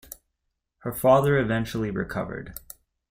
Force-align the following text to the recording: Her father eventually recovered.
Her 0.79 0.93
father 0.93 1.37
eventually 1.37 1.91
recovered. 1.91 2.55